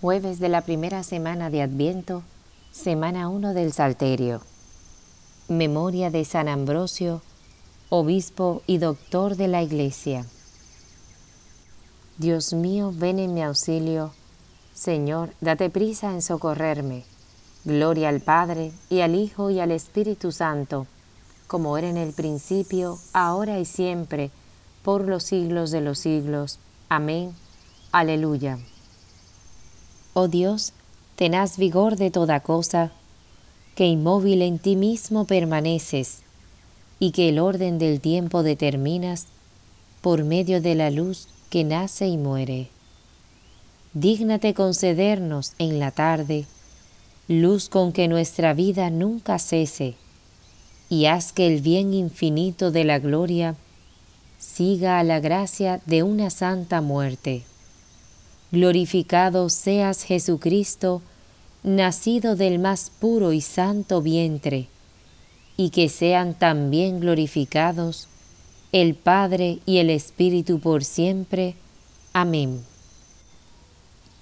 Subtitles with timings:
[0.00, 2.22] Jueves de la primera semana de Adviento,
[2.70, 4.42] semana 1 del Salterio.
[5.48, 7.20] Memoria de San Ambrosio,
[7.88, 10.24] obispo y doctor de la Iglesia.
[12.16, 14.12] Dios mío, ven en mi auxilio.
[14.72, 17.02] Señor, date prisa en socorrerme.
[17.64, 20.86] Gloria al Padre, y al Hijo, y al Espíritu Santo,
[21.48, 24.30] como era en el principio, ahora y siempre,
[24.84, 26.60] por los siglos de los siglos.
[26.88, 27.34] Amén.
[27.90, 28.60] Aleluya.
[30.20, 30.72] Oh Dios,
[31.14, 32.90] tenaz vigor de toda cosa,
[33.76, 36.22] que inmóvil en ti mismo permaneces,
[36.98, 39.28] y que el orden del tiempo determinas
[40.00, 42.68] por medio de la luz que nace y muere.
[43.94, 46.46] Dígnate concedernos en la tarde
[47.28, 49.94] luz con que nuestra vida nunca cese,
[50.88, 53.54] y haz que el bien infinito de la gloria
[54.36, 57.44] siga a la gracia de una santa muerte
[58.50, 61.02] glorificado seas Jesucristo,
[61.62, 64.68] nacido del más puro y santo vientre,
[65.56, 68.08] y que sean también glorificados
[68.72, 71.56] el Padre y el Espíritu por siempre.
[72.12, 72.62] Amén.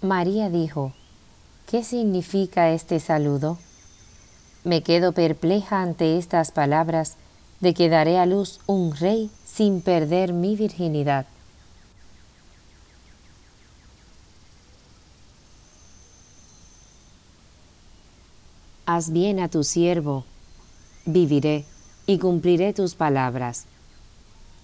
[0.03, 0.93] María dijo,
[1.69, 3.59] ¿qué significa este saludo?
[4.63, 7.17] Me quedo perpleja ante estas palabras
[7.61, 11.27] de que daré a luz un rey sin perder mi virginidad.
[18.89, 20.25] Haz bien a tu siervo,
[21.07, 21.65] viviré
[22.07, 23.65] y cumpliré tus palabras.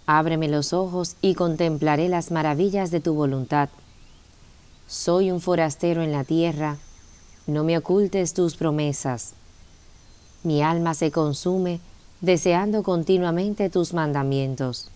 [0.07, 3.69] Ábreme los ojos y contemplaré las maravillas de tu voluntad.
[4.87, 6.77] Soy un forastero en la tierra,
[7.49, 9.33] no me ocultes tus promesas.
[10.45, 11.81] Mi alma se consume
[12.21, 14.93] deseando continuamente tus mandamientos.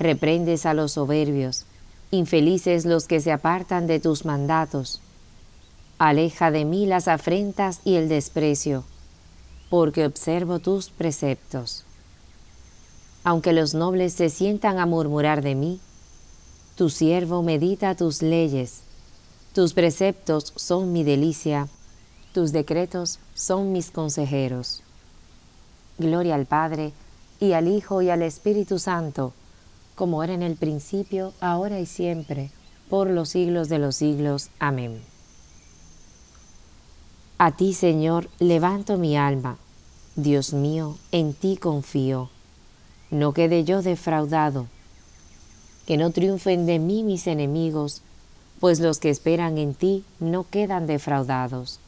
[0.00, 1.64] Reprendes a los soberbios,
[2.10, 5.00] infelices los que se apartan de tus mandatos.
[5.98, 8.84] Aleja de mí las afrentas y el desprecio,
[9.70, 11.84] porque observo tus preceptos.
[13.24, 15.80] Aunque los nobles se sientan a murmurar de mí,
[16.76, 18.82] tu siervo medita tus leyes,
[19.54, 21.68] tus preceptos son mi delicia,
[22.34, 24.82] tus decretos son mis consejeros.
[25.96, 26.92] Gloria al Padre,
[27.40, 29.32] y al Hijo, y al Espíritu Santo,
[29.94, 32.50] como era en el principio, ahora y siempre,
[32.90, 34.50] por los siglos de los siglos.
[34.58, 35.15] Amén.
[37.38, 39.58] A ti, Señor, levanto mi alma.
[40.14, 42.30] Dios mío, en ti confío.
[43.10, 44.68] No quede yo defraudado.
[45.86, 48.00] Que no triunfen de mí mis enemigos,
[48.58, 51.78] pues los que esperan en ti no quedan defraudados,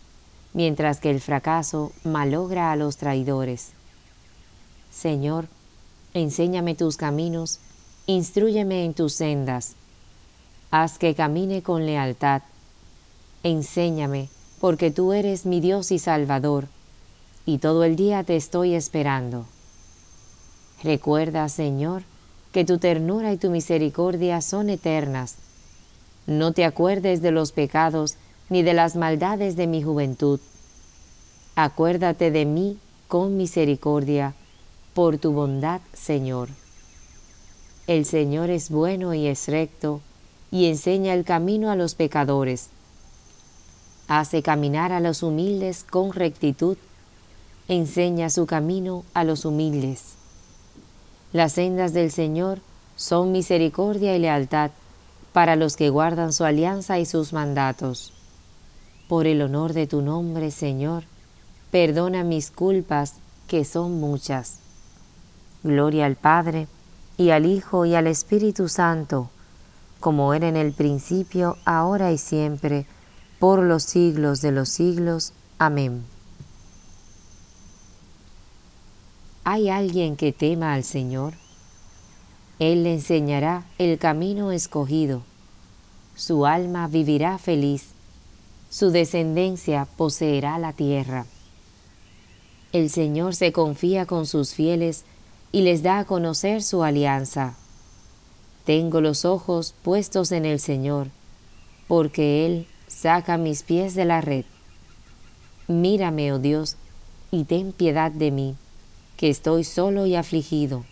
[0.52, 3.70] mientras que el fracaso malogra a los traidores.
[4.90, 5.48] Señor,
[6.12, 7.58] enséñame tus caminos,
[8.06, 9.76] instruyeme en tus sendas.
[10.70, 12.42] Haz que camine con lealtad.
[13.42, 14.28] Enséñame
[14.60, 16.66] porque tú eres mi Dios y Salvador,
[17.46, 19.46] y todo el día te estoy esperando.
[20.82, 22.02] Recuerda, Señor,
[22.52, 25.36] que tu ternura y tu misericordia son eternas.
[26.26, 28.16] No te acuerdes de los pecados
[28.48, 30.40] ni de las maldades de mi juventud.
[31.54, 34.34] Acuérdate de mí con misericordia,
[34.94, 36.48] por tu bondad, Señor.
[37.86, 40.00] El Señor es bueno y es recto,
[40.50, 42.70] y enseña el camino a los pecadores
[44.08, 46.76] hace caminar a los humildes con rectitud,
[47.68, 50.14] enseña su camino a los humildes.
[51.32, 52.60] Las sendas del Señor
[52.96, 54.70] son misericordia y lealtad
[55.32, 58.12] para los que guardan su alianza y sus mandatos.
[59.08, 61.04] Por el honor de tu nombre, Señor,
[61.70, 63.14] perdona mis culpas,
[63.46, 64.58] que son muchas.
[65.62, 66.66] Gloria al Padre,
[67.16, 69.30] y al Hijo, y al Espíritu Santo,
[70.00, 72.86] como era en el principio, ahora y siempre,
[73.38, 75.32] por los siglos de los siglos.
[75.58, 76.04] Amén.
[79.44, 81.34] ¿Hay alguien que tema al Señor?
[82.58, 85.22] Él le enseñará el camino escogido.
[86.16, 87.92] Su alma vivirá feliz.
[88.68, 91.24] Su descendencia poseerá la tierra.
[92.72, 95.04] El Señor se confía con sus fieles
[95.52, 97.54] y les da a conocer su alianza.
[98.66, 101.08] Tengo los ojos puestos en el Señor,
[101.86, 102.66] porque Él
[103.00, 104.44] saca mis pies de la red.
[105.68, 106.76] Mírame, oh Dios,
[107.30, 108.56] y ten piedad de mí,
[109.16, 110.84] que estoy solo y afligido.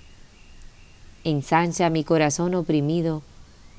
[1.24, 3.22] Ensancha mi corazón oprimido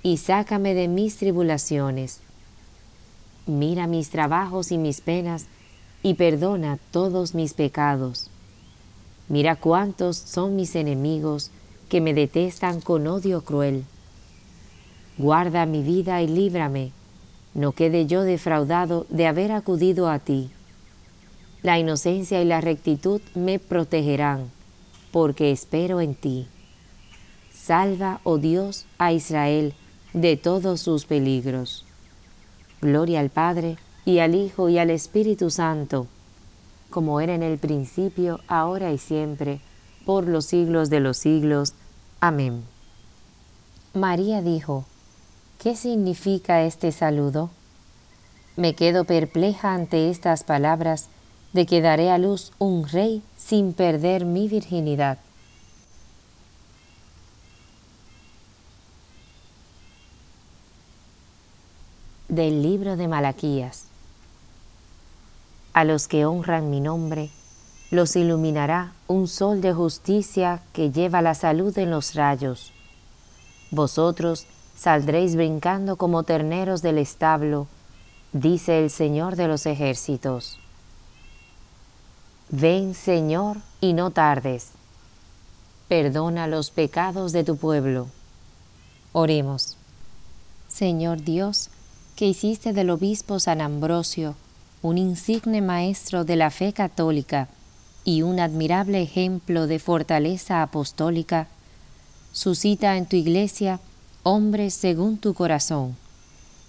[0.03, 2.19] y sácame de mis tribulaciones.
[3.45, 5.45] Mira mis trabajos y mis penas
[6.03, 8.29] y perdona todos mis pecados.
[9.29, 11.49] Mira cuántos son mis enemigos
[11.87, 13.85] que me detestan con odio cruel.
[15.17, 16.96] Guarda mi vida y líbrame
[17.57, 20.51] no quede yo defraudado de haber acudido a ti.
[21.63, 24.51] La inocencia y la rectitud me protegerán,
[25.11, 26.47] porque espero en ti.
[27.51, 29.73] Salva, oh Dios, a Israel
[30.13, 31.83] de todos sus peligros.
[32.79, 36.05] Gloria al Padre, y al Hijo, y al Espíritu Santo,
[36.91, 39.61] como era en el principio, ahora y siempre,
[40.05, 41.73] por los siglos de los siglos.
[42.21, 42.63] Amén.
[43.95, 44.85] María dijo,
[45.59, 47.49] ¿Qué significa este saludo?
[48.55, 51.07] Me quedo perpleja ante estas palabras
[51.53, 55.17] de que daré a luz un rey sin perder mi virginidad.
[62.29, 63.85] Del libro de Malaquías.
[65.73, 67.31] A los que honran mi nombre,
[67.89, 72.73] los iluminará un sol de justicia que lleva la salud en los rayos.
[73.71, 74.45] Vosotros
[74.77, 77.67] saldréis brincando como terneros del establo,
[78.31, 80.59] dice el Señor de los ejércitos.
[82.49, 84.69] Ven, Señor, y no tardes.
[85.89, 88.07] Perdona los pecados de tu pueblo.
[89.11, 89.75] Oremos.
[90.67, 91.69] Señor Dios,
[92.15, 94.35] que hiciste del obispo San Ambrosio
[94.81, 97.49] un insigne maestro de la fe católica
[98.03, 101.47] y un admirable ejemplo de fortaleza apostólica,
[102.31, 103.79] suscita en tu iglesia
[104.27, 105.95] hombres según tu corazón,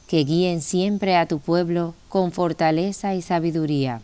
[0.06, 4.00] que guíen siempre a tu pueblo con fortaleza y sabiduría.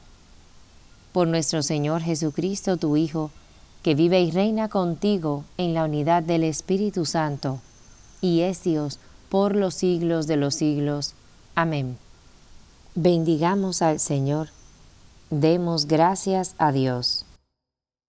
[1.13, 3.31] Por nuestro Señor Jesucristo, tu Hijo,
[3.85, 7.61] que vive y reina contigo en la unidad del Espíritu Santo,
[8.21, 8.99] y es Dios
[9.29, 11.15] por los siglos de los siglos.
[11.55, 11.97] Amén.
[12.97, 14.49] Bendigamos al Señor,
[15.31, 17.24] demos gracias a Dios.